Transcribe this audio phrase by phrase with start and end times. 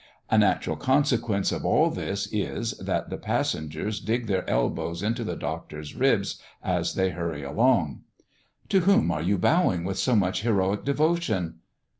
[0.31, 5.35] A natural consequence of all this is, that the passengers dig their elbows into the
[5.35, 8.01] Doctor's ribs, as they hurry along.
[8.69, 11.59] "To whom are you bowing with so much heroic devotion?"